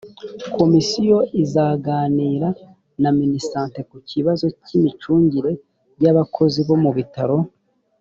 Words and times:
komisiyo 0.57 1.17
izaganira 1.43 2.49
na 3.01 3.09
minisante 3.19 3.79
ku 3.89 3.97
kibazo 4.09 4.45
cy 4.63 4.71
imicungire 4.77 5.51
y 6.03 6.07
abakozi 6.11 6.59
bo 6.67 6.75
mu 6.85 6.91
bitaro 6.99 7.37